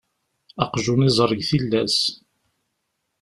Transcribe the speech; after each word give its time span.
Aqjun 0.63 1.05
iẓerr 1.07 1.31
deg 1.37 1.41
tillas. 1.49 1.97